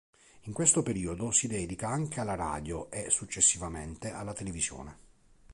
In 0.45 0.51
questo 0.53 0.81
periodo, 0.81 1.29
si 1.29 1.45
dedica 1.47 1.87
anche 1.87 2.21
alla 2.21 2.33
radio 2.33 2.89
e, 2.89 3.11
successivamente, 3.11 4.09
alla 4.09 4.33
televisione. 4.33 4.97